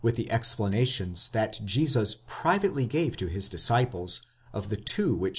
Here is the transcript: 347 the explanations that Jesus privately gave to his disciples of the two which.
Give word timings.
347 0.03 0.25
the 0.25 0.33
explanations 0.35 1.29
that 1.29 1.59
Jesus 1.63 2.15
privately 2.25 2.87
gave 2.87 3.15
to 3.17 3.27
his 3.27 3.47
disciples 3.47 4.21
of 4.51 4.69
the 4.69 4.75
two 4.77 5.13
which. 5.13 5.29